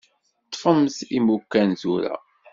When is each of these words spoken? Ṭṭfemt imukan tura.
Ṭṭfemt 0.45 0.97
imukan 1.17 1.69
tura. 1.81 2.15